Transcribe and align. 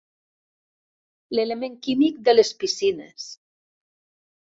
L'element 1.37 1.77
químic 1.89 2.19
de 2.31 2.37
les 2.39 2.53
piscines. 2.65 3.33